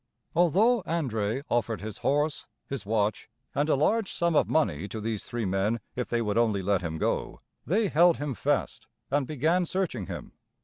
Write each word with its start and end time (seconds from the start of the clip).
Although 0.35 0.81
André 0.81 1.43
offered 1.47 1.79
his 1.81 1.99
horse, 1.99 2.47
his 2.67 2.87
watch, 2.87 3.29
and 3.53 3.69
a 3.69 3.75
large 3.75 4.11
sum 4.11 4.35
of 4.35 4.49
money 4.49 4.87
to 4.87 4.99
these 4.99 5.25
three 5.25 5.45
men 5.45 5.79
if 5.95 6.09
they 6.09 6.23
would 6.23 6.39
only 6.39 6.63
let 6.63 6.81
him 6.81 6.97
go, 6.97 7.37
they 7.67 7.87
held 7.87 8.17
him 8.17 8.33
fast 8.33 8.87
and 9.11 9.27
began 9.27 9.63
searching 9.63 10.07
him. 10.07 10.31